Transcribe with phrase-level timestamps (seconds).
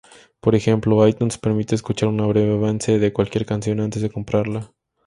[0.39, 4.73] Por ejemplo, iTunes permite escuchar un breve avance de cualquier canción antes de comprarla.